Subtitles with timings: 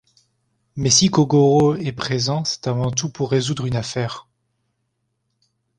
[0.75, 4.27] Mais si Kogoro est présent c'est avant tout pour résoudre une affaire.